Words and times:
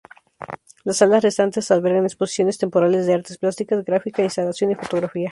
Las 0.83 0.97
salas 0.97 1.21
restantes 1.21 1.69
albergan 1.69 2.05
exposiciones 2.07 2.57
temporales 2.57 3.05
de 3.05 3.13
artes 3.13 3.37
plásticas, 3.37 3.85
gráfica, 3.85 4.23
instalación 4.23 4.71
y 4.71 4.75
fotografía. 4.75 5.29